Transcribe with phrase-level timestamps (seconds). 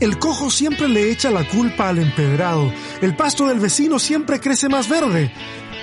[0.00, 2.72] El cojo siempre le echa la culpa al empedrado.
[3.02, 5.30] El pasto del vecino siempre crece más verde.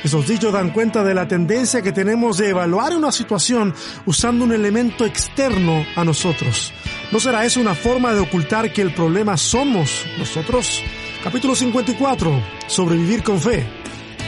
[0.03, 3.75] Esos dichos dan cuenta de la tendencia que tenemos de evaluar una situación
[4.07, 6.73] usando un elemento externo a nosotros.
[7.11, 10.81] ¿No será eso una forma de ocultar que el problema somos nosotros?
[11.23, 12.41] Capítulo 54.
[12.65, 13.67] Sobrevivir con fe.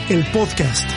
[0.08, 0.88] El podcast.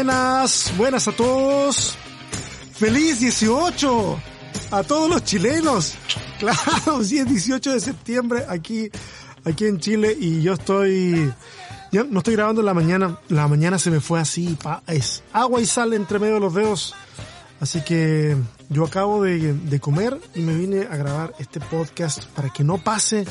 [0.00, 1.94] Buenas, buenas a todos.
[2.72, 4.18] Feliz 18
[4.70, 5.94] a todos los chilenos.
[6.38, 8.90] Claro, sí es 18 de septiembre aquí,
[9.44, 11.30] aquí en Chile y yo estoy,
[11.92, 13.18] no estoy grabando en la mañana.
[13.28, 16.94] La mañana se me fue así, es agua y sal entre medio de los dedos.
[17.60, 18.38] Así que
[18.70, 22.78] yo acabo de, de comer y me vine a grabar este podcast para que no
[22.78, 23.26] pase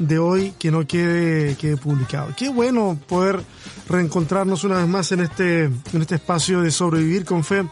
[0.00, 2.34] de hoy que no quede, quede publicado.
[2.36, 3.44] Qué bueno poder
[3.88, 7.64] reencontrarnos una vez más en este, en este espacio de sobrevivir con fe,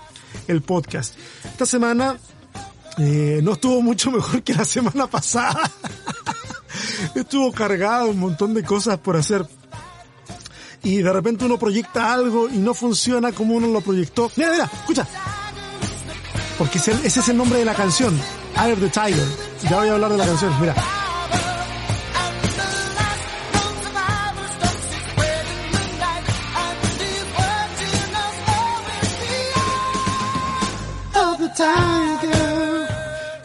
[0.46, 1.14] el podcast.
[1.44, 2.16] Esta semana
[2.98, 5.70] eh, no estuvo mucho mejor que la semana pasada.
[7.14, 9.46] estuvo cargado un montón de cosas por hacer.
[10.82, 14.30] Y de repente uno proyecta algo y no funciona como uno lo proyectó.
[14.36, 15.06] Mira, mira, escucha.
[16.56, 18.14] Porque ese, es el nombre de la canción.
[18.56, 19.26] Eye of the Tiger.
[19.68, 20.52] Ya voy a hablar de la canción.
[20.60, 20.74] Mira.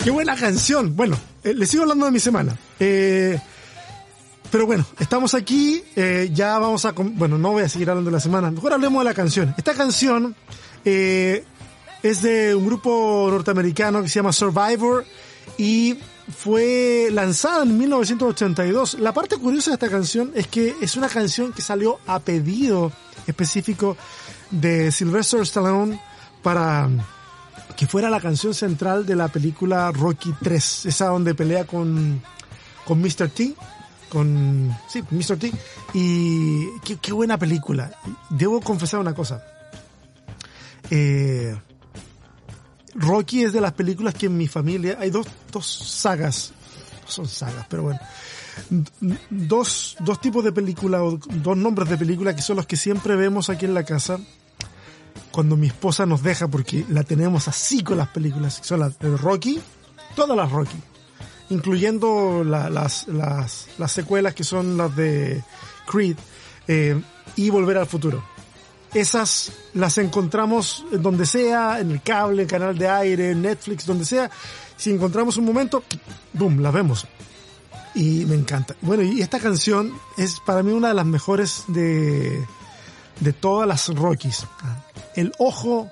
[0.04, 0.98] Qué buena canción.
[0.98, 2.58] Bueno, eh, les sigo hablando de mi semana.
[2.78, 3.40] Eh,
[4.52, 6.92] pero bueno, estamos aquí, eh, ya vamos a...
[6.92, 9.56] Bueno, no voy a seguir hablando de la semana, mejor hablemos de la canción.
[9.58, 10.36] Esta canción
[10.84, 11.46] eh,
[12.04, 15.06] es de un grupo norteamericano que se llama Survivor
[15.58, 15.98] y
[16.38, 18.96] fue lanzada en 1982.
[19.00, 22.92] La parte curiosa de esta canción es que es una canción que salió a pedido
[23.26, 23.96] específico
[24.52, 26.00] de Sylvester Stallone
[26.44, 26.90] para
[27.76, 32.22] que fuera la canción central de la película Rocky 3, esa donde pelea con,
[32.86, 33.30] con Mr.
[33.30, 33.56] T,
[34.10, 35.38] con, sí, Mr.
[35.38, 35.52] T,
[35.94, 37.92] y qué, qué buena película.
[38.30, 39.44] Debo confesar una cosa.
[40.90, 41.56] Eh,
[42.96, 46.54] Rocky es de las películas que en mi familia hay dos, dos sagas,
[47.04, 48.00] no son sagas, pero bueno,
[49.30, 53.50] dos, dos tipos de películas dos nombres de películas que son los que siempre vemos
[53.50, 54.20] aquí en la casa
[55.34, 59.18] cuando mi esposa nos deja porque la tenemos así con las películas, son las de
[59.18, 59.60] Rocky,
[60.16, 60.78] todas las Rocky,
[61.50, 65.44] incluyendo la, las, las, las secuelas que son las de
[65.88, 66.18] Creed
[66.68, 67.02] eh,
[67.36, 68.24] y Volver al Futuro.
[68.94, 74.06] Esas las encontramos en donde sea, en el cable, en canal de aire, Netflix, donde
[74.06, 74.30] sea.
[74.78, 75.84] Si encontramos un momento,
[76.34, 77.08] boom, las vemos.
[77.96, 78.76] Y me encanta.
[78.82, 82.46] Bueno, y esta canción es para mí una de las mejores de,
[83.20, 84.46] de todas las Rockies.
[85.16, 85.90] El ojo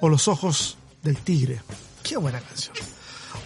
[0.00, 1.60] o los ojos del tigre.
[2.02, 2.74] Qué buena canción.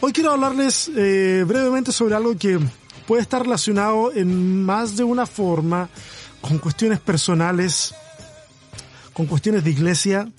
[0.00, 2.58] Hoy quiero hablarles eh, brevemente sobre algo que
[3.06, 5.88] puede estar relacionado en más de una forma
[6.40, 7.94] con cuestiones personales,
[9.12, 10.30] con cuestiones de iglesia,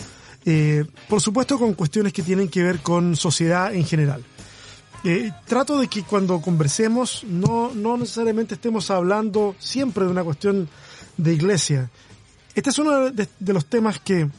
[0.46, 4.24] eh, por supuesto con cuestiones que tienen que ver con sociedad en general.
[5.03, 10.70] Eh, trato de que cuando conversemos no, no necesariamente estemos hablando siempre de una cuestión
[11.18, 11.90] de iglesia.
[12.56, 14.30] Este es uno de, de los temas que,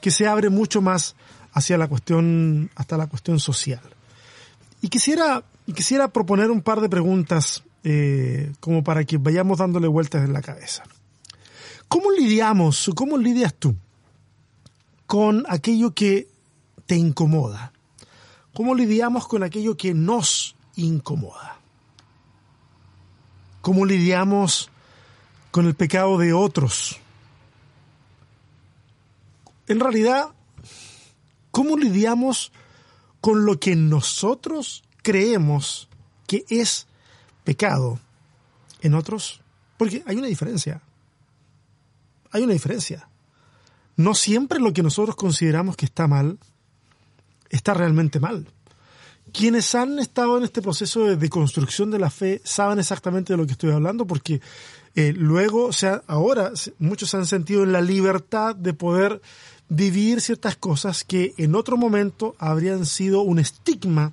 [0.00, 1.16] que se abre mucho más
[1.52, 3.82] hacia la cuestión, hasta la cuestión social.
[4.80, 5.42] Y quisiera,
[5.74, 10.42] quisiera proponer un par de preguntas eh, como para que vayamos dándole vueltas en la
[10.42, 10.84] cabeza.
[11.88, 13.74] ¿Cómo lidiamos, cómo lidias tú
[15.06, 16.28] con aquello que
[16.86, 17.72] te incomoda?
[18.54, 21.58] ¿Cómo lidiamos con aquello que nos incomoda?
[23.60, 24.70] ¿Cómo lidiamos
[25.50, 27.00] con el pecado de otros?
[29.68, 30.30] En realidad,
[31.50, 32.52] ¿cómo lidiamos
[33.20, 35.88] con lo que nosotros creemos
[36.26, 36.86] que es
[37.44, 38.00] pecado
[38.80, 39.42] en otros?
[39.76, 40.82] Porque hay una diferencia.
[42.30, 43.08] Hay una diferencia.
[43.96, 46.38] no siempre lo que nosotros consideramos que está mal
[47.50, 48.46] está realmente mal.
[49.32, 53.46] Quienes han estado en este proceso de deconstrucción de la fe saben exactamente de lo
[53.46, 54.40] que estoy hablando porque
[54.94, 59.20] eh, luego, o sea, ahora muchos han sentido la libertad de poder
[59.68, 64.12] vivir ciertas cosas que en otro momento habrían sido un estigma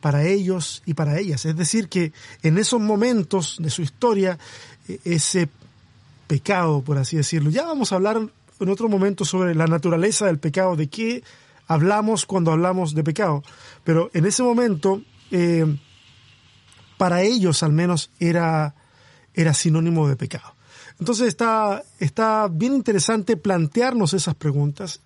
[0.00, 1.44] para ellos y para ellas.
[1.44, 4.38] Es decir, que en esos momentos de su historia,
[4.88, 5.48] e, ese
[6.26, 8.18] pecado, por así decirlo, ya vamos a hablar
[8.60, 11.22] en otro momento sobre la naturaleza del pecado, de qué
[11.66, 13.42] hablamos cuando hablamos de pecado,
[13.84, 15.66] pero en ese momento, eh,
[16.98, 18.74] para ellos al menos era,
[19.34, 20.54] era sinónimo de pecado.
[21.00, 25.00] Entonces está, está bien interesante plantearnos esas preguntas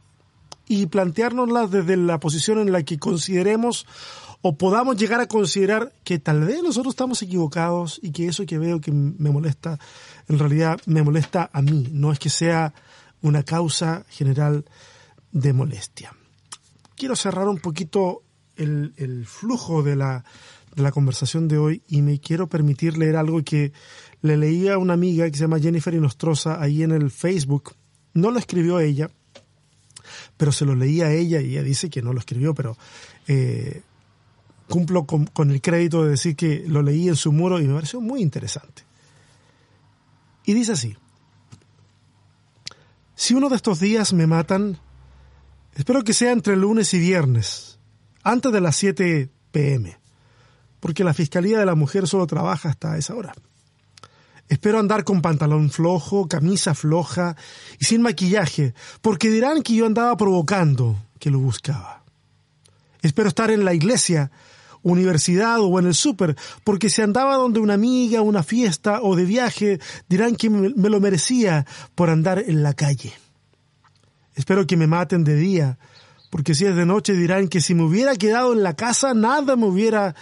[0.67, 3.87] y planteárnoslas desde la posición en la que consideremos
[4.43, 8.59] o podamos llegar a considerar que tal vez nosotros estamos equivocados y que eso que
[8.59, 9.79] veo que me molesta,
[10.29, 12.75] en realidad me molesta a mí, no es que sea
[13.23, 14.65] una causa general
[15.33, 16.13] de molestia.
[16.97, 18.23] Quiero cerrar un poquito
[18.57, 20.25] el, el flujo de la,
[20.75, 23.73] de la conversación de hoy y me quiero permitir leer algo que
[24.25, 27.75] le leí a una amiga que se llama Jennifer Inostroza ahí en el Facebook.
[28.15, 29.11] No lo escribió ella,
[30.39, 32.75] pero se lo leí a ella y ella dice que no lo escribió, pero
[33.29, 33.83] eh,
[34.67, 38.01] cumplo con, el crédito de decir que lo leí en su muro y me pareció
[38.01, 38.83] muy interesante.
[40.47, 40.97] Y dice así,
[43.15, 44.79] si uno de estos días me matan,
[45.75, 47.79] espero que sea entre lunes y viernes,
[48.23, 49.99] antes de las 7 pm,
[50.81, 53.35] porque la Fiscalía de la Mujer solo trabaja hasta esa hora.
[54.49, 57.37] Espero andar con pantalón flojo, camisa floja
[57.79, 62.03] y sin maquillaje, porque dirán que yo andaba provocando, que lo buscaba.
[63.01, 64.31] Espero estar en la iglesia
[64.85, 69.25] universidad o en el súper, porque si andaba donde una amiga, una fiesta o de
[69.25, 73.13] viaje, dirán que me lo merecía por andar en la calle.
[74.35, 75.79] Espero que me maten de día,
[76.31, 79.57] porque si es de noche dirán que si me hubiera quedado en la casa nada
[79.57, 80.15] me hubiera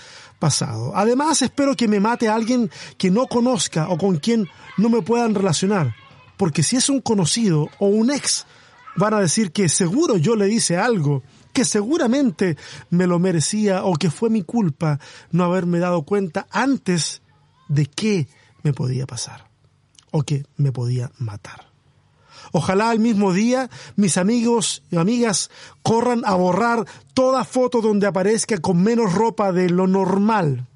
[0.94, 5.34] Además espero que me mate alguien que no conozca o con quien no me puedan
[5.34, 5.94] relacionar,
[6.36, 8.46] porque si es un conocido o un ex,
[8.96, 11.22] van a decir que seguro yo le hice algo
[11.52, 12.56] que seguramente
[12.90, 14.98] me lo merecía o que fue mi culpa
[15.30, 17.22] no haberme dado cuenta antes
[17.68, 18.28] de qué
[18.62, 19.48] me podía pasar
[20.10, 21.71] o que me podía matar.
[22.52, 25.50] Ojalá al mismo día mis amigos y amigas
[25.82, 30.66] corran a borrar toda foto donde aparezca con menos ropa de lo normal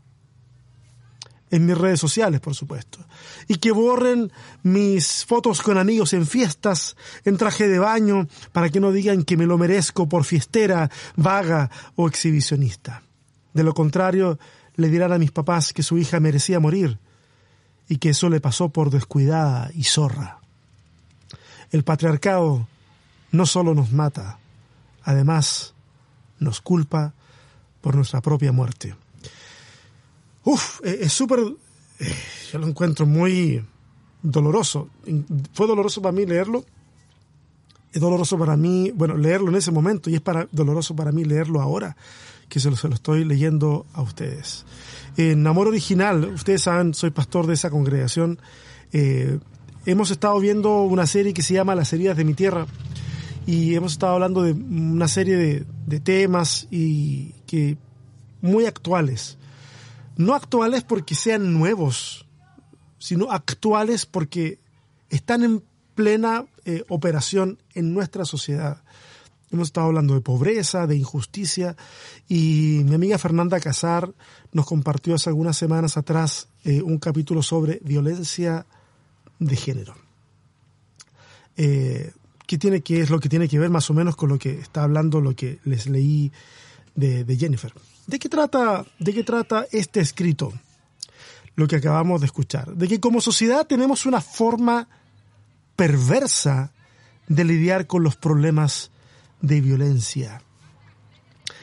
[1.50, 2.98] en mis redes sociales, por supuesto.
[3.46, 4.32] Y que borren
[4.62, 9.36] mis fotos con amigos en fiestas, en traje de baño, para que no digan que
[9.36, 13.02] me lo merezco por fiestera, vaga o exhibicionista.
[13.54, 14.38] De lo contrario,
[14.74, 16.98] le dirán a mis papás que su hija merecía morir
[17.88, 20.40] y que eso le pasó por descuidada y zorra.
[21.70, 22.66] El patriarcado
[23.32, 24.38] no solo nos mata,
[25.02, 25.74] además
[26.38, 27.14] nos culpa
[27.80, 28.94] por nuestra propia muerte.
[30.44, 31.40] Uf, eh, es súper,
[31.98, 32.14] eh,
[32.52, 33.64] yo lo encuentro muy
[34.22, 34.88] doloroso.
[35.52, 36.64] Fue doloroso para mí leerlo.
[37.92, 41.24] Es doloroso para mí, bueno, leerlo en ese momento y es para, doloroso para mí
[41.24, 41.96] leerlo ahora,
[42.48, 44.66] que se lo, se lo estoy leyendo a ustedes.
[45.16, 48.38] En Amor Original, ustedes saben, soy pastor de esa congregación.
[48.92, 49.38] Eh,
[49.86, 52.66] hemos estado viendo una serie que se llama Las heridas de mi tierra
[53.46, 57.78] y hemos estado hablando de una serie de, temas y que
[58.42, 59.38] muy actuales
[60.16, 62.26] no actuales porque sean nuevos,
[62.98, 64.58] sino actuales porque
[65.10, 65.62] están en
[65.94, 68.82] plena eh, operación en nuestra sociedad.
[69.50, 71.76] Hemos estado hablando de pobreza, de injusticia,
[72.28, 74.12] y mi amiga Fernanda Casar
[74.52, 78.66] nos compartió hace algunas semanas atrás eh, un capítulo sobre violencia
[79.38, 79.94] de género.
[81.56, 82.12] Eh,
[82.46, 84.58] ¿Qué tiene que es lo que tiene que ver más o menos con lo que
[84.58, 86.32] está hablando, lo que les leí
[86.94, 87.72] de Jennifer?
[88.06, 90.52] ¿De qué trata, de qué trata este escrito?
[91.56, 92.74] Lo que acabamos de escuchar.
[92.74, 94.88] De que como sociedad tenemos una forma
[95.74, 96.72] perversa
[97.26, 98.90] de lidiar con los problemas
[99.40, 100.40] de violencia.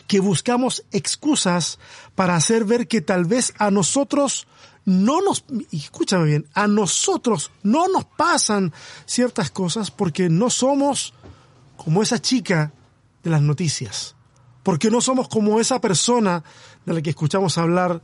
[0.07, 1.79] Que buscamos excusas
[2.15, 4.47] para hacer ver que tal vez a nosotros
[4.85, 8.73] no nos, escúchame bien, a nosotros no nos pasan
[9.05, 11.13] ciertas cosas porque no somos
[11.77, 12.73] como esa chica
[13.23, 14.15] de las noticias
[14.63, 16.43] porque no somos como esa persona
[16.85, 18.01] de la que escuchamos hablar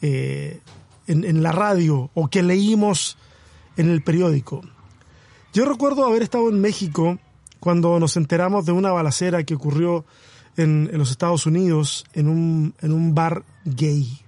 [0.00, 0.60] eh,
[1.08, 3.18] en, la radio o que leímos
[3.76, 4.62] en el periódico.
[5.52, 7.18] Yo recuerdo haber estado en México
[7.60, 10.04] cuando nos enteramos de una balacera que ocurrió
[10.56, 14.20] en, los Estados Unidos en un, en un bar gay.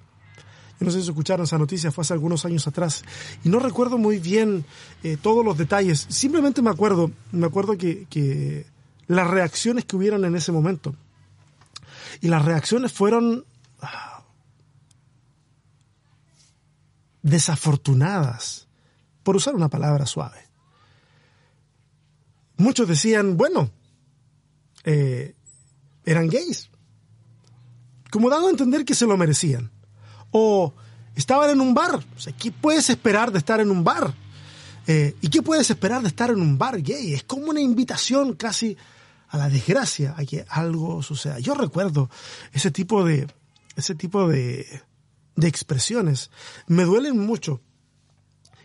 [0.81, 3.05] No sé si escucharon esa noticia, fue hace algunos años atrás.
[3.45, 4.65] Y no recuerdo muy bien
[5.03, 6.07] eh, todos los detalles.
[6.09, 8.65] Simplemente me acuerdo, me acuerdo que, que
[9.09, 10.95] las reacciones que hubieron en ese momento.
[12.21, 13.45] Y las reacciones fueron
[13.81, 14.23] ah,
[17.23, 18.69] desafortunadas,
[19.23, 20.39] por usar una palabra suave.
[22.57, 23.71] Muchos decían, bueno,
[24.85, 25.35] eh,
[26.05, 26.71] eran gays,
[28.11, 29.71] como dando a entender que se lo merecían.
[30.31, 30.75] O
[31.15, 34.15] estaban en un bar, o ¿qué puedes esperar de estar en un bar?
[34.87, 37.13] Eh, ¿Y qué puedes esperar de estar en un bar gay?
[37.13, 38.77] Es como una invitación casi
[39.29, 41.39] a la desgracia, a que algo suceda.
[41.39, 42.09] Yo recuerdo
[42.53, 43.27] ese tipo de,
[43.77, 44.67] ese tipo de,
[45.37, 46.31] de expresiones.
[46.67, 47.61] Me duelen mucho.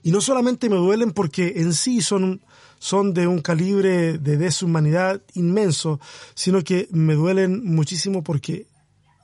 [0.01, 2.41] Y no solamente me duelen porque en sí son,
[2.79, 5.99] son de un calibre de deshumanidad inmenso,
[6.35, 8.67] sino que me duelen muchísimo porque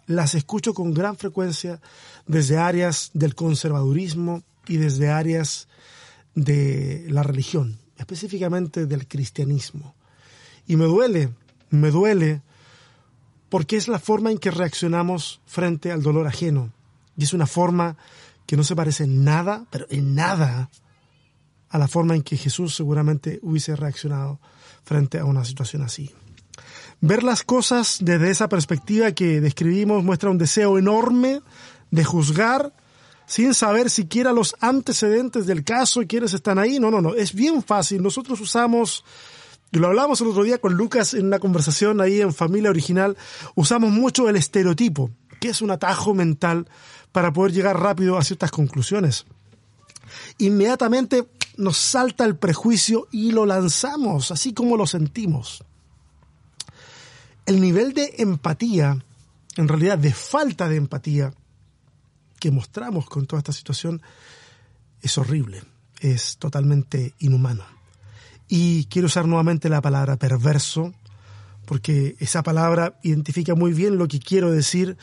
[0.06, 1.82] las escucho con gran frecuencia
[2.30, 5.68] desde áreas del conservadurismo y desde áreas
[6.36, 9.96] de la religión, específicamente del cristianismo.
[10.68, 11.32] Y me duele,
[11.72, 12.44] me duele
[13.50, 16.72] porque es la forma en que reaccionamos frente al dolor ajeno.
[17.18, 17.98] Y es una forma
[18.46, 20.70] que no se parece en nada, pero en nada,
[21.70, 24.40] a la forma en que Jesús seguramente hubiese reaccionado
[24.84, 26.12] frente a una situación así.
[27.02, 31.42] Ver las cosas desde esa perspectiva que describimos muestra un deseo enorme
[31.92, 32.74] de juzgar
[33.26, 36.80] sin saber siquiera los antecedentes del caso y quiénes están ahí.
[36.80, 38.02] No, no, no, es bien fácil.
[38.02, 39.04] Nosotros usamos
[39.72, 43.16] lo hablamos el otro día con Lucas en una conversación ahí en Familia Original.
[43.54, 46.68] Usamos mucho el estereotipo, que es un atajo mental
[47.12, 49.28] para poder llegar rápido a ciertas conclusiones.
[50.40, 51.28] Inmediatamente
[51.58, 55.64] nos salta el prejuicio y lo lanzamos, así como lo sentimos.
[57.46, 58.98] El nivel de empatía,
[59.56, 61.34] en realidad de falta de empatía,
[62.40, 64.02] que mostramos con toda esta situación,
[65.02, 65.62] es horrible,
[66.00, 67.64] es totalmente inhumano.
[68.48, 70.94] Y quiero usar nuevamente la palabra perverso,
[71.66, 74.98] porque esa palabra identifica muy bien lo que quiero decir.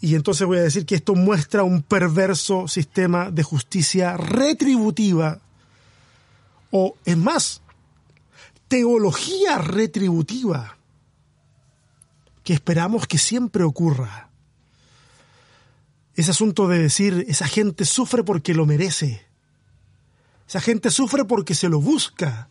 [0.00, 5.40] Y entonces voy a decir que esto muestra un perverso sistema de justicia retributiva.
[6.70, 7.60] O, es más,
[8.68, 10.76] teología retributiva
[12.42, 14.27] que esperamos que siempre ocurra.
[16.18, 19.24] Ese asunto de decir, esa gente sufre porque lo merece.
[20.48, 22.48] Esa gente sufre porque se lo busca.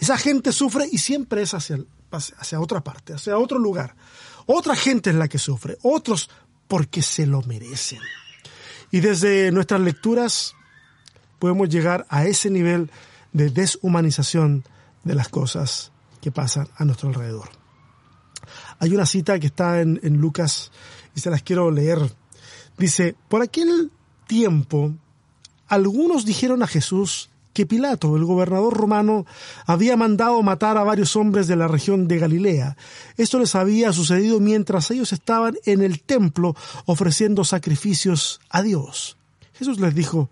[0.00, 1.78] Esa gente sufre y siempre es hacia,
[2.10, 3.94] hacia otra parte, hacia otro lugar.
[4.44, 6.30] Otra gente es la que sufre, otros
[6.66, 8.00] porque se lo merecen.
[8.90, 10.54] Y desde nuestras lecturas
[11.38, 12.90] podemos llegar a ese nivel
[13.32, 14.64] de deshumanización
[15.04, 17.50] de las cosas que pasan a nuestro alrededor.
[18.80, 20.72] Hay una cita que está en, en Lucas
[21.14, 22.18] y se las quiero leer.
[22.80, 23.90] Dice, por aquel
[24.26, 24.94] tiempo,
[25.68, 29.26] algunos dijeron a Jesús, que Pilato, el gobernador romano,
[29.66, 32.78] había mandado matar a varios hombres de la región de Galilea.
[33.18, 36.56] Esto les había sucedido mientras ellos estaban en el templo
[36.86, 39.18] ofreciendo sacrificios a Dios.
[39.52, 40.30] Jesús les dijo,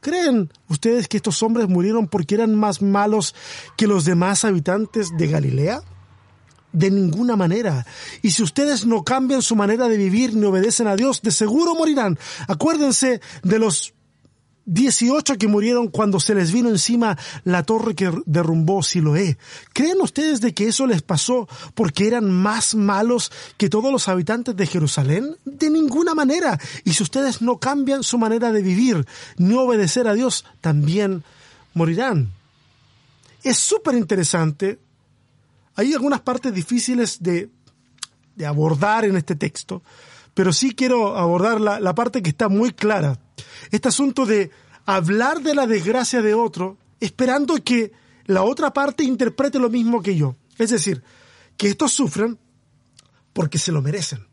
[0.00, 3.34] ¿Creen ustedes que estos hombres murieron porque eran más malos
[3.76, 5.82] que los demás habitantes de Galilea?
[6.72, 7.86] De ninguna manera.
[8.22, 11.74] Y si ustedes no cambian su manera de vivir ni obedecen a Dios, de seguro
[11.74, 12.18] morirán.
[12.48, 13.94] Acuérdense de los
[14.64, 19.36] 18 que murieron cuando se les vino encima la torre que derrumbó Siloé.
[19.72, 24.56] ¿Creen ustedes de que eso les pasó porque eran más malos que todos los habitantes
[24.56, 25.36] de Jerusalén?
[25.44, 26.58] De ninguna manera.
[26.84, 31.24] Y si ustedes no cambian su manera de vivir, ni obedecer a Dios, también
[31.74, 32.32] morirán.
[33.42, 34.78] Es súper interesante.
[35.74, 37.50] Hay algunas partes difíciles de,
[38.46, 39.82] abordar en este texto,
[40.34, 43.18] pero sí quiero abordar la, parte que está muy clara
[43.70, 44.50] este asunto de
[44.86, 47.92] hablar de la desgracia de otro esperando que
[48.26, 50.36] la otra parte interprete lo mismo que yo.
[50.58, 51.02] Es decir,
[51.56, 52.38] que estos sufren
[53.32, 54.26] porque se lo merecen.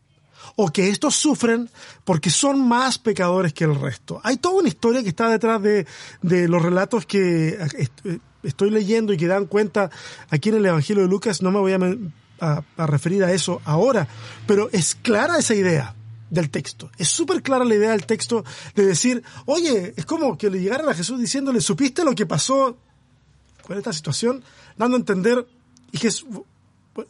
[0.55, 1.69] O que estos sufren
[2.03, 4.19] porque son más pecadores que el resto.
[4.23, 5.85] Hay toda una historia que está detrás de,
[6.21, 9.89] de los relatos que eh, estoy leyendo y que dan cuenta
[10.29, 11.41] aquí en el Evangelio de Lucas.
[11.41, 14.07] No me voy a, referir a eso ahora,
[14.47, 15.95] pero es clara esa idea
[16.29, 16.89] del texto.
[16.97, 20.87] Es súper clara la idea del texto de decir, oye, es como que le llegaran
[20.87, 22.77] a Jesús diciéndole, ¿supiste lo que pasó
[23.65, 24.43] con esta situación?
[24.77, 25.47] Dando a entender,
[25.91, 25.99] y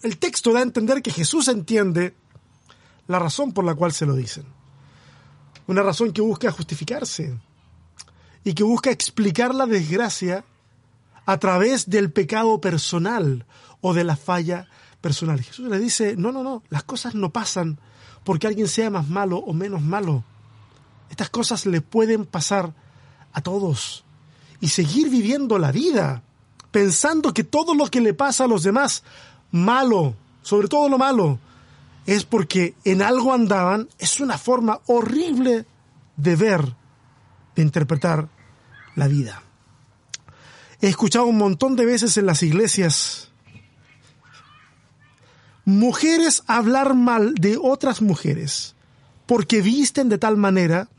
[0.02, 2.16] el texto da a entender que Jesús entiende
[3.08, 4.46] la razón por la cual se lo dicen.
[5.68, 7.38] Una razón que busca justificarse
[8.44, 10.44] y que busca explicar la desgracia
[11.30, 13.46] a través del pecado personal
[13.82, 14.68] o de la falla
[15.00, 15.40] personal.
[15.40, 17.80] Jesús le dice, no, no, no, las cosas no pasan
[18.24, 20.24] porque alguien sea más malo o menos malo.
[21.12, 22.74] Estas cosas le pueden pasar
[23.32, 24.04] a todos
[24.60, 26.24] y seguir viviendo la vida
[26.72, 29.04] pensando que todo lo que le pasa a los demás,
[29.52, 31.38] malo, sobre todo lo malo,
[32.08, 35.68] es porque en algo andaban, es una forma horrible
[36.18, 36.76] de ver,
[37.56, 38.30] de interpretar
[38.96, 39.44] la vida.
[40.82, 43.30] He escuchado un montón de veces en las iglesias
[45.66, 48.76] mujeres hablar mal de otras mujeres
[49.26, 50.90] porque visten de tal manera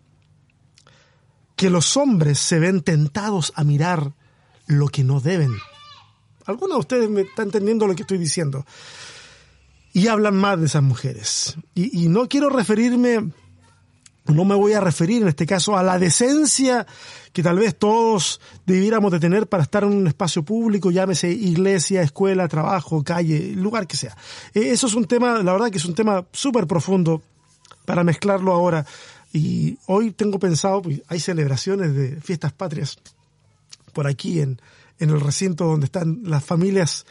[1.57, 4.13] que los hombres se ven tentados a mirar
[4.67, 5.53] lo que no deben.
[6.47, 8.65] Algunos de ustedes me están entendiendo lo que estoy diciendo.
[9.93, 11.57] Y hablan más de esas mujeres.
[11.75, 13.33] Y, y no quiero referirme,
[14.31, 16.87] no me voy a referir en este caso a la decencia
[17.33, 22.03] que tal vez todos debiéramos de tener para estar en un espacio público, llámese iglesia,
[22.03, 24.17] escuela, trabajo, calle, lugar que sea.
[24.55, 27.23] Eh, eso es un tema, la verdad que es un tema súper profundo
[27.85, 28.85] para mezclarlo ahora.
[29.33, 32.99] Y hoy tengo pensado, pues, hay celebraciones de fiestas patrias
[33.93, 34.61] por aquí en,
[34.99, 37.07] en el recinto donde están las familias,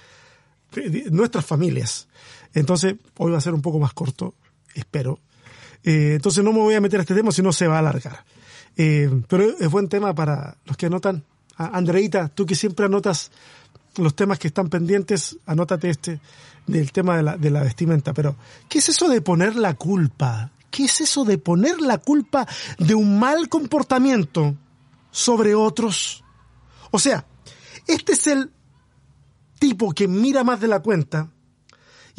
[1.12, 2.08] nuestras familias.
[2.54, 4.36] Entonces, hoy va a ser un poco más corto,
[4.74, 5.20] espero.
[5.83, 7.79] Eh, entonces no me voy a meter a este tema, si no se va a
[7.79, 8.24] alargar.
[8.77, 11.24] Eh, pero es buen tema para los que anotan.
[11.57, 13.31] Andreita, tú que siempre anotas
[13.98, 16.21] los temas que están pendientes, anótate este
[16.67, 18.13] del tema de la vestimenta.
[18.13, 18.36] Pero,
[18.69, 20.51] ¿qué es eso de poner la culpa?
[20.71, 24.55] ¿Qué es eso de poner la culpa de un mal comportamiento
[25.12, 26.24] sobre otros?
[26.91, 27.25] O sea,
[27.88, 28.51] este es el
[29.57, 31.29] tipo que mira más de la cuenta.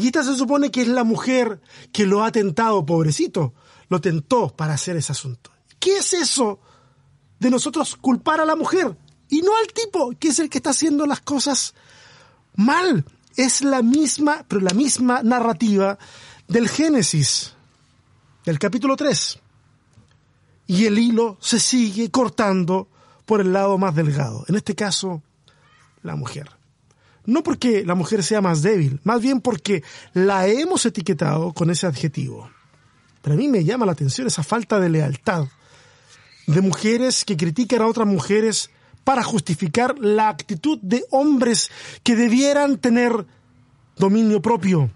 [0.01, 1.61] Y esta se supone que es la mujer
[1.93, 3.53] que lo ha tentado, pobrecito.
[3.89, 5.51] Lo tentó para hacer ese asunto.
[5.79, 6.59] ¿Qué es eso
[7.39, 8.97] de nosotros culpar a la mujer
[9.29, 11.75] y no al tipo, que es el que está haciendo las cosas
[12.55, 13.05] mal?
[13.37, 15.99] Es la misma, pero la misma narrativa
[16.49, 17.53] del Génesis,
[18.47, 19.39] del capítulo 3.
[20.67, 22.89] Y el hilo se sigue cortando
[23.27, 24.47] por el lado más delgado.
[24.49, 25.23] En este caso,
[26.03, 26.60] la mujer.
[27.27, 29.83] No porque la mujer sea más débil, más bien porque
[30.15, 32.51] la hemos etiquetado con ese adjetivo.
[33.23, 35.47] Pero a mí me llama la atención esa falta de lealtad
[36.47, 38.71] de mujeres que critican a otras mujeres
[39.05, 41.71] para justificar la actitud de hombres
[42.03, 43.27] que debieran tener
[43.97, 44.91] dominio propio.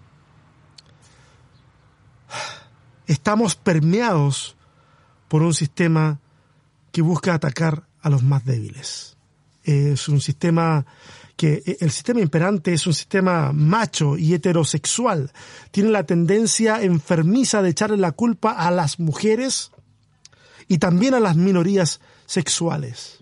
[3.06, 4.56] Estamos permeados
[5.28, 6.18] por un sistema
[6.90, 9.14] que busca atacar a los más débiles
[9.64, 10.84] es un sistema
[11.36, 15.32] que el sistema imperante es un sistema macho y heterosexual.
[15.70, 19.72] Tiene la tendencia enfermiza de echarle la culpa a las mujeres
[20.68, 23.18] y también a las minorías sexuales.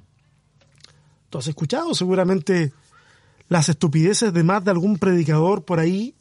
[1.31, 2.73] ¿Tú has escuchado seguramente
[3.49, 6.15] las estupideces de más de algún predicador por ahí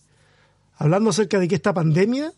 [0.76, 2.34] hablando acerca de que esta pandemia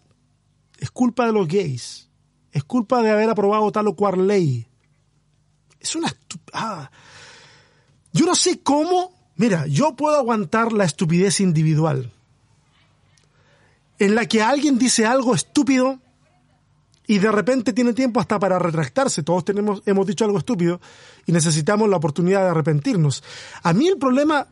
[0.80, 2.10] es culpa de los gays,
[2.52, 4.68] es culpa de haber aprobado tal o cual ley?
[5.80, 6.14] Es una...
[6.54, 6.90] Ah,
[8.12, 12.12] yo no sé cómo, mira, yo puedo aguantar la estupidez individual,
[14.00, 16.00] en la que alguien dice algo estúpido
[17.06, 19.24] y de repente tiene tiempo hasta para retractarse.
[19.24, 20.80] Todos tenemos, hemos dicho algo estúpido
[21.26, 23.24] y necesitamos la oportunidad de arrepentirnos.
[23.62, 24.48] A mí el problema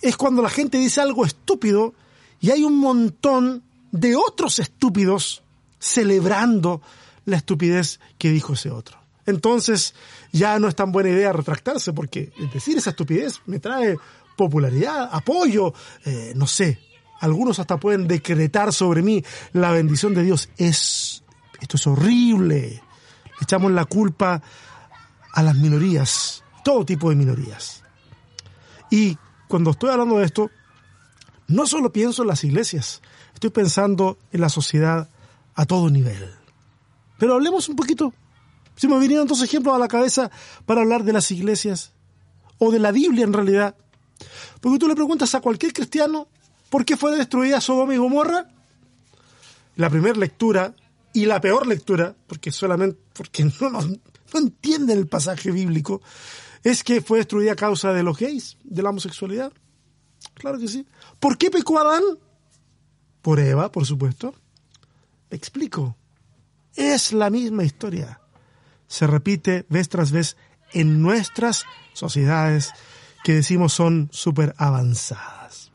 [0.00, 1.94] es cuando la gente dice algo estúpido
[2.40, 5.42] y hay un montón de otros estúpidos
[5.78, 6.82] celebrando
[7.24, 9.94] la estupidez que dijo ese otro entonces
[10.32, 13.96] ya no es tan buena idea retractarse, porque decir esa estupidez me trae
[14.36, 16.78] popularidad, apoyo, eh, no sé.
[17.20, 20.50] Algunos hasta pueden decretar sobre mí la bendición de Dios.
[20.58, 21.24] Es,
[21.60, 22.82] esto es horrible.
[23.40, 24.42] Echamos la culpa
[25.32, 27.82] a las minorías, todo tipo de minorías.
[28.90, 30.50] Y cuando estoy hablando de esto,
[31.48, 33.02] no solo pienso en las iglesias,
[33.34, 35.08] estoy pensando en la sociedad
[35.54, 36.30] a todo nivel.
[37.18, 38.12] Pero hablemos un poquito
[38.76, 40.30] se me vinieron dos ejemplos a la cabeza
[40.66, 41.92] para hablar de las iglesias
[42.58, 43.74] o de la Biblia en realidad.
[44.60, 46.28] Porque tú le preguntas a cualquier cristiano
[46.68, 48.48] por qué fue destruida Sodoma y Gomorra.
[49.76, 50.74] La primera lectura
[51.12, 53.80] y la peor lectura, porque solamente porque no, no,
[54.34, 56.02] entienden el pasaje bíblico,
[56.62, 59.52] es que fue destruida a causa de los gays, de la homosexualidad.
[60.34, 60.86] Claro que sí.
[61.18, 62.02] ¿Por qué pecó Adán?
[63.22, 64.34] Por Eva, por supuesto.
[65.30, 65.96] explico.
[66.74, 68.20] Es la misma historia
[68.88, 70.36] se repite vez tras vez
[70.72, 72.72] en nuestras sociedades
[73.24, 75.72] que decimos son súper avanzadas.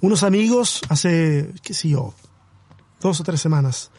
[0.00, 2.14] Unos amigos hace, qué sé yo,
[3.00, 3.90] dos o tres semanas,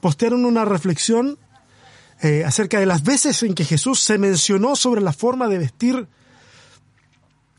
[0.00, 1.38] postearon una reflexión
[2.22, 6.08] eh, acerca de las veces en que Jesús se mencionó sobre la forma de vestir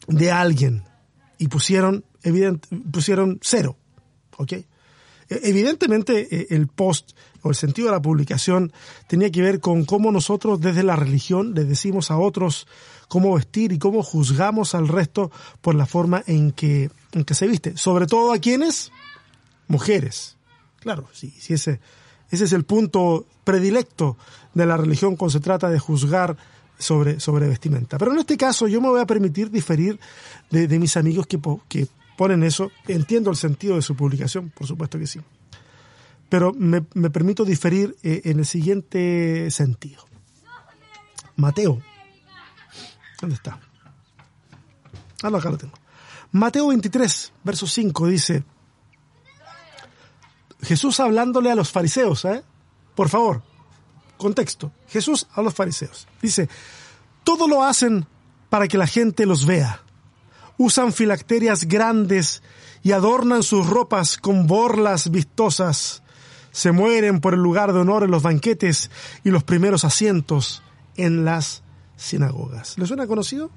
[0.08, 0.84] de alguien
[1.38, 3.78] y pusieron, evidente, pusieron cero,
[4.38, 4.54] ¿ok?
[4.54, 4.66] E-
[5.30, 7.12] Evidentemente, eh, el post
[7.50, 8.72] el sentido de la publicación
[9.08, 12.68] tenía que ver con cómo nosotros desde la religión le decimos a otros
[13.08, 15.32] cómo vestir y cómo juzgamos al resto
[15.62, 17.78] por la forma en que, en que se viste.
[17.78, 18.92] Sobre todo a quienes?
[19.68, 20.38] Mujeres.
[20.80, 21.80] Claro, sí, sí ese,
[22.30, 24.18] ese es el punto predilecto
[24.54, 26.38] de la religión cuando se trata de juzgar
[26.78, 27.98] sobre, sobre vestimenta.
[27.98, 30.00] Pero en este caso yo me voy a permitir diferir
[30.50, 32.72] de, de mis amigos que, que ponen eso.
[32.88, 35.20] Entiendo el sentido de su publicación, por supuesto que sí.
[36.30, 40.06] Pero me, me permito diferir eh, en el siguiente sentido.
[41.36, 41.82] Mateo.
[43.20, 43.60] ¿Dónde está?
[45.24, 45.74] Ah, acá lo tengo.
[46.32, 48.44] Mateo 23, verso 5 dice,
[50.62, 52.44] Jesús hablándole a los fariseos, ¿eh?
[52.96, 53.44] Por favor,
[54.18, 54.72] contexto.
[54.90, 56.08] Jesús a los fariseos.
[56.22, 56.50] Dice,
[57.24, 58.08] todo lo hacen
[58.50, 59.82] para que la gente los vea.
[60.58, 62.42] Usan filacterias grandes
[62.84, 66.04] y adornan sus ropas con borlas vistosas.
[66.58, 68.90] Se mueren por el lugar de honor en los banquetes
[69.24, 70.64] y los primeros asientos
[70.96, 71.62] en las
[71.98, 72.80] sinagogas.
[72.80, 73.52] ¿Les suena conocido?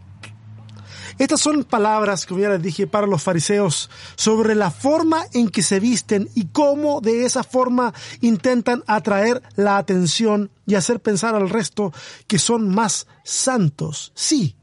[1.16, 5.62] Estas son palabras, como ya les dije, para los fariseos sobre la forma en que
[5.62, 11.48] se visten y cómo de esa forma intentan atraer la atención y hacer pensar al
[11.48, 11.94] resto
[12.26, 14.12] que son más santos.
[14.14, 14.56] Sí,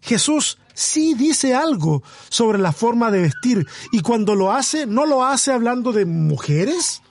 [0.00, 5.26] Jesús sí dice algo sobre la forma de vestir y cuando lo hace, no lo
[5.26, 7.02] hace hablando de mujeres,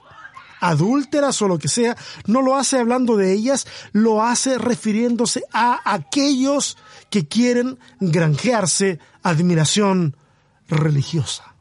[0.60, 5.82] adúlteras o lo que sea, no lo hace hablando de ellas, lo hace refiriéndose a
[5.86, 6.78] aquellos
[7.10, 10.15] que quieren granjearse admiración
[10.68, 11.56] religiosa.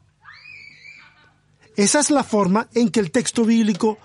[1.75, 3.97] Esa es la forma en que el texto bíblico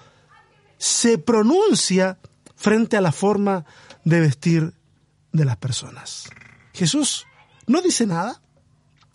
[0.78, 2.18] se pronuncia
[2.56, 3.64] frente a la forma
[4.04, 4.74] de vestir
[5.32, 6.28] de las personas.
[6.72, 7.26] Jesús
[7.66, 8.40] no dice nada,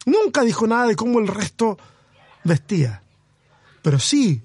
[0.05, 1.77] nunca dijo nada de cómo el resto
[2.43, 3.03] vestía,
[3.81, 4.43] pero sí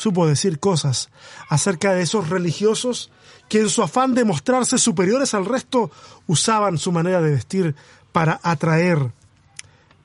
[0.00, 1.10] supo decir cosas
[1.50, 3.10] acerca de esos religiosos
[3.50, 5.90] que en su afán de mostrarse superiores al resto
[6.26, 7.74] usaban su manera de vestir
[8.10, 9.12] para atraer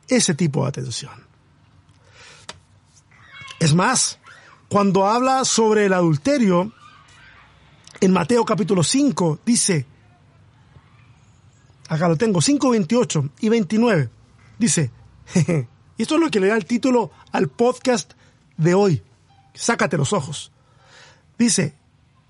[0.09, 1.13] ese tipo de atención.
[3.57, 4.19] Es más,
[4.67, 6.73] cuando habla sobre el adulterio,
[8.01, 9.85] en Mateo capítulo 5 dice,
[11.87, 14.09] acá lo tengo, 5, 28 y 29,
[14.59, 14.91] dice,
[15.97, 18.11] y esto es lo que le da el título al podcast
[18.57, 19.01] de hoy,
[19.55, 20.51] sácate los ojos.
[21.37, 21.75] Dice,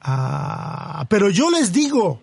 [0.01, 2.21] ah, pero yo les digo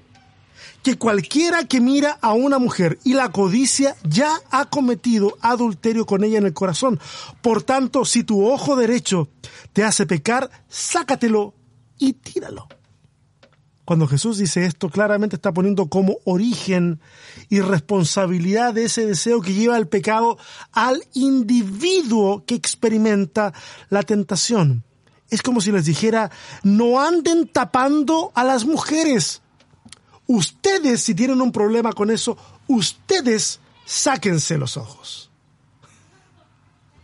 [0.83, 6.25] que cualquiera que mira a una mujer y la codicia ya ha cometido adulterio con
[6.25, 6.99] ella en el corazón.
[7.41, 9.29] Por tanto, si tu ojo derecho
[9.73, 11.55] te hace pecar, sácatelo
[11.99, 12.67] y tíralo.
[13.85, 17.01] Cuando Jesús dice esto, claramente está poniendo como origen
[17.49, 20.39] y responsabilidad de ese deseo que lleva al pecado
[20.73, 23.53] al individuo que experimenta
[23.91, 24.85] la tentación.
[25.33, 26.31] Es como si les dijera,
[26.63, 29.41] no anden tapando a las mujeres.
[30.27, 35.31] Ustedes, si tienen un problema con eso, ustedes sáquense los ojos.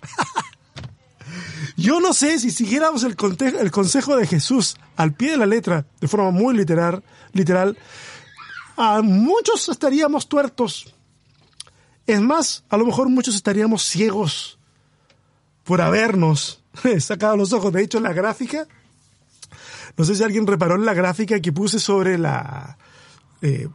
[1.79, 5.87] Yo no sé si siguiéramos el, el consejo de Jesús al pie de la letra,
[5.99, 7.79] de forma muy literal, literal,
[8.77, 10.95] a muchos estaríamos tuertos.
[12.07, 14.59] Es más, a lo mejor muchos estaríamos ciegos
[15.64, 16.58] por habernos
[17.01, 17.73] sacado los ojos.
[17.73, 18.67] De hecho, la gráfica,
[19.97, 22.79] no sé si alguien reparó en la gráfica que puse sobre la,
[23.43, 23.69] eh,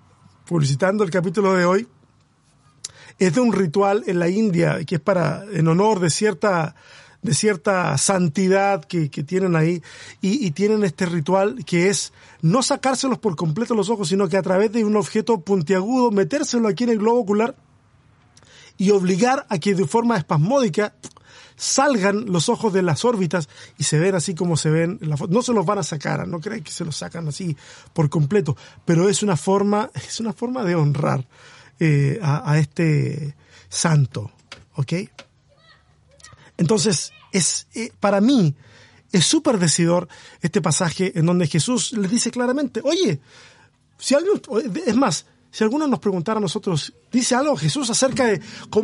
[0.45, 1.87] publicitando el capítulo de hoy,
[3.19, 6.75] es de un ritual en la India que es para, en honor de cierta,
[7.21, 9.81] de cierta santidad que, tienen ahí
[10.19, 12.11] y, y tienen este ritual que es
[12.41, 16.67] no sacárselos por completo los ojos, sino que a través de un objeto puntiagudo metérselo
[16.67, 17.55] aquí en el globo ocular
[18.77, 20.95] y obligar a que de forma espasmódica
[21.55, 24.99] salgan los ojos de las órbitas y se ven así como se ven.
[25.29, 27.55] No se los van a sacar, no crean que se los sacan así
[27.93, 31.27] por completo, pero es una forma, es una forma de honrar
[31.79, 33.35] eh, a, a este
[33.69, 34.31] santo,
[34.75, 34.93] ¿ok?
[36.57, 38.55] Entonces, es, eh, para mí,
[39.11, 40.07] es súper decidor
[40.41, 43.19] este pasaje en donde Jesús les dice claramente, oye,
[43.97, 44.41] si alguien,
[44.85, 48.41] es más, si alguno nos preguntara a nosotros, dice algo Jesús acerca de,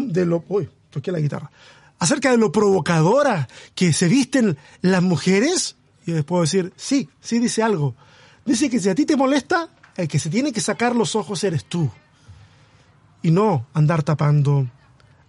[0.08, 1.52] de lo, uy, toqué la guitarra,
[2.00, 7.40] acerca de lo provocadora que se visten las mujeres, y les puedo decir, sí, sí
[7.40, 7.96] dice algo.
[8.46, 11.44] Dice que si a ti te molesta, el que se tiene que sacar los ojos
[11.44, 11.92] eres tú,
[13.22, 14.68] y no andar tapando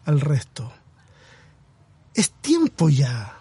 [0.04, 0.72] al resto.
[2.14, 3.36] Es tiempo ya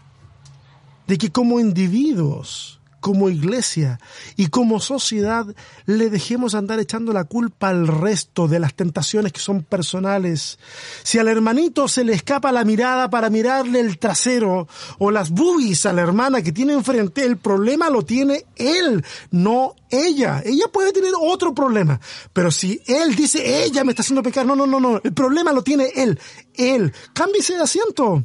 [1.07, 3.99] de que como individuos como iglesia
[4.35, 5.45] y como sociedad
[5.85, 10.59] le dejemos andar echando la culpa al resto de las tentaciones que son personales.
[11.03, 15.85] Si al hermanito se le escapa la mirada para mirarle el trasero o las boobies
[15.85, 20.41] a la hermana que tiene enfrente, el problema lo tiene él, no ella.
[20.45, 21.99] Ella puede tener otro problema,
[22.33, 25.51] pero si él dice ella me está haciendo pecar, no, no, no, no, el problema
[25.51, 26.19] lo tiene él,
[26.55, 26.93] él.
[27.13, 28.23] Cámbiese de asiento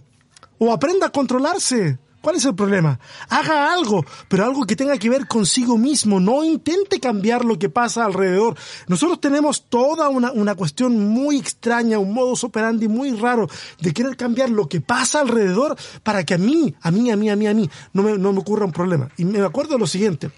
[0.59, 1.99] o aprenda a controlarse.
[2.25, 2.99] ¿Cuál es el problema?
[3.29, 6.21] Haga algo, pero algo que tenga que ver consigo mismo.
[6.21, 8.57] No intente cambiar lo que pasa alrededor.
[8.89, 13.47] Nosotros tenemos toda una, una cuestión muy extraña, un modus operandi muy raro
[13.79, 17.29] de querer cambiar lo que pasa alrededor para que a mí, a mí, a mí,
[17.29, 19.11] a mí, a mí, no me, no me ocurra un problema.
[19.19, 20.31] Y me acuerdo de lo siguiente.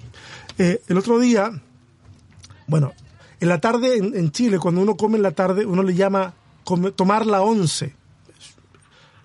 [0.59, 1.53] Eh, el otro día,
[2.67, 2.95] bueno,
[3.39, 6.35] en la tarde en, en, Chile, cuando uno come en la tarde, uno le llama
[6.65, 7.95] come, tomar la once.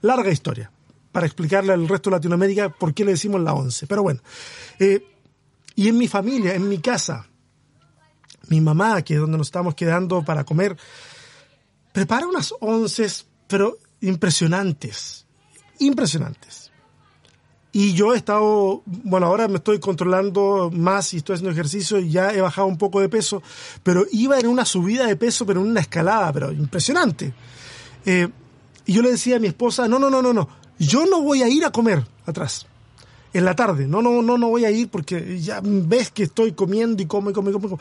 [0.04, 0.70] Larga historia
[1.12, 3.88] para explicarle al resto de Latinoamérica por qué le decimos la once.
[3.88, 4.22] Pero bueno,
[4.80, 5.06] eh,
[5.76, 7.28] y en mi familia, en mi casa,
[8.48, 10.78] mi mamá, que es donde nos estamos quedando para comer,
[11.92, 15.26] prepara unas onces, pero impresionantes,
[15.80, 16.72] impresionantes.
[17.74, 22.12] Y yo he estado, bueno, ahora me estoy controlando más y estoy haciendo ejercicio y
[22.12, 23.42] ya he bajado un poco de peso,
[23.82, 27.34] pero iba en una subida de peso, pero en una escalada, pero impresionante.
[28.06, 28.28] Eh,
[28.86, 30.50] y yo le decía a mi esposa, no, no, no, no, no,
[30.82, 32.66] yo no voy a ir a comer atrás
[33.34, 33.88] en la tarde.
[33.88, 37.30] No, no, no, no voy a ir porque ya ves que estoy comiendo y como
[37.30, 37.80] y como y como.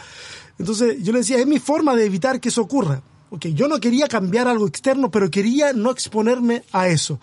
[0.58, 3.02] Entonces yo le decía, es mi forma de evitar que eso ocurra.
[3.30, 7.20] Okay, yo no quería cambiar algo externo, pero quería no exponerme a eso.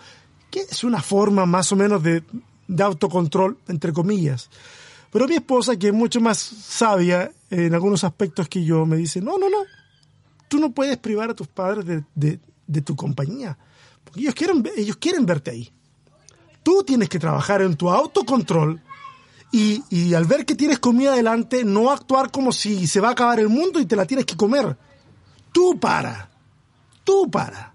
[0.50, 2.22] Que es una forma más o menos de,
[2.66, 4.48] de autocontrol, entre comillas.
[5.10, 9.20] Pero mi esposa, que es mucho más sabia en algunos aspectos que yo, me dice,
[9.20, 9.58] no, no, no,
[10.48, 13.58] tú no puedes privar a tus padres de, de, de tu compañía.
[14.08, 15.72] Porque ellos quieren, ellos quieren verte ahí.
[16.62, 18.80] Tú tienes que trabajar en tu autocontrol
[19.52, 23.12] y, y al ver que tienes comida delante, no actuar como si se va a
[23.12, 24.76] acabar el mundo y te la tienes que comer.
[25.52, 26.30] Tú para.
[27.04, 27.74] Tú para.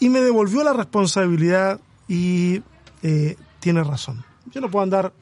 [0.00, 2.62] Y me devolvió la responsabilidad y
[3.02, 4.24] eh, tiene razón.
[4.52, 5.12] Yo no puedo andar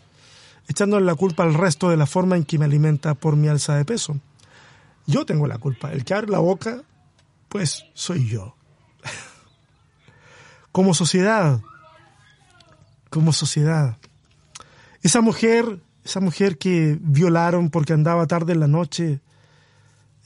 [0.68, 3.76] echándole la culpa al resto de la forma en que me alimenta por mi alza
[3.76, 4.18] de peso.
[5.06, 5.92] Yo tengo la culpa.
[5.92, 6.82] El que abre la boca,
[7.48, 8.54] pues soy yo
[10.72, 11.60] como sociedad,
[13.08, 13.96] como sociedad.
[15.02, 19.20] Esa mujer, esa mujer que violaron porque andaba tarde en la noche,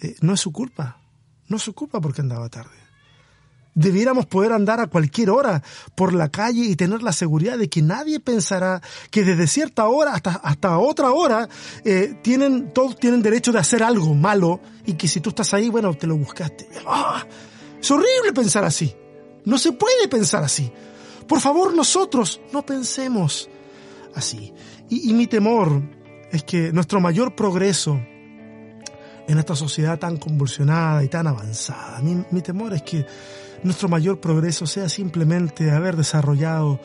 [0.00, 0.98] eh, no es su culpa,
[1.48, 2.70] no es su culpa porque andaba tarde.
[3.76, 5.60] Debiéramos poder andar a cualquier hora
[5.96, 8.80] por la calle y tener la seguridad de que nadie pensará
[9.10, 11.48] que desde cierta hora hasta, hasta otra hora
[11.84, 15.70] eh, tienen, todos tienen derecho de hacer algo malo y que si tú estás ahí,
[15.70, 16.68] bueno, te lo buscaste.
[16.86, 17.26] ¡Ah!
[17.80, 18.94] Es horrible pensar así.
[19.44, 20.70] No se puede pensar así.
[21.26, 23.48] Por favor, nosotros no pensemos
[24.14, 24.52] así.
[24.88, 25.82] Y, mi temor
[26.30, 28.00] es que nuestro mayor progreso
[29.26, 33.06] en esta sociedad tan convulsionada y tan avanzada, mi, mi temor es que
[33.62, 36.78] nuestro mayor progreso sea simplemente haber desarrollado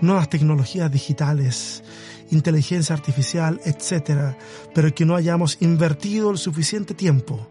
[0.00, 1.84] nuevas tecnologías digitales,
[2.32, 4.36] inteligencia artificial, etcétera,
[4.74, 7.46] pero que no hayamos invertido el suficiente tiempo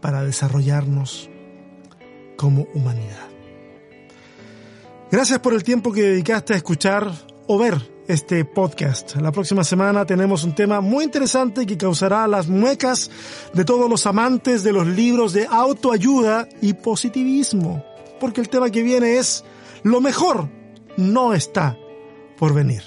[0.00, 1.28] para desarrollarnos
[2.36, 3.35] como humanidad.
[5.10, 7.10] Gracias por el tiempo que dedicaste a escuchar
[7.46, 7.74] o ver
[8.08, 9.14] este podcast.
[9.16, 13.10] La próxima semana tenemos un tema muy interesante que causará las muecas
[13.52, 17.84] de todos los amantes de los libros de autoayuda y positivismo.
[18.18, 19.44] Porque el tema que viene es
[19.84, 20.48] lo mejor
[20.96, 21.78] no está
[22.36, 22.82] por venir.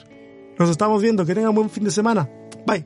[0.57, 1.25] Nos estamos viendo.
[1.25, 2.29] Que tengan buen fin de semana.
[2.67, 2.85] Bye.